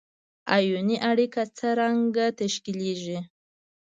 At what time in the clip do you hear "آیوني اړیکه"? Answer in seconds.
0.57-1.41